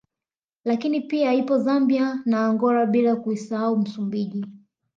Lakini 0.65 1.01
pia 1.01 1.33
ipo 1.33 1.59
Zambia 1.59 2.19
na 2.25 2.45
Angola 2.45 2.85
bila 2.85 3.15
kuisahau 3.15 3.77
Msumbiji 3.77 4.45